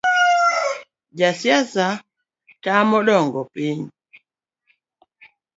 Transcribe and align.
Josiasa 1.17 1.87
temo 2.63 2.97
dong’o 3.07 3.41
piny 3.53 3.81